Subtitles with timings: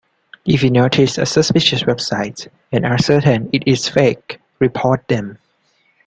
[0.45, 5.37] If you notice a suspicious website and are certain it is fake, report them.